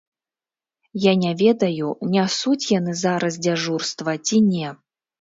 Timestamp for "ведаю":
1.43-1.87